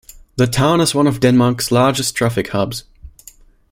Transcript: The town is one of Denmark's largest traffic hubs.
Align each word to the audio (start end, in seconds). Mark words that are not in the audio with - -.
The 0.37 0.47
town 0.47 0.81
is 0.81 0.95
one 0.95 1.05
of 1.05 1.19
Denmark's 1.19 1.69
largest 1.71 2.15
traffic 2.15 2.47
hubs. 2.47 2.85